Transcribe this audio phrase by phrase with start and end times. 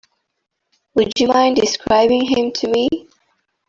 [0.95, 2.89] Would you mind describing him to me?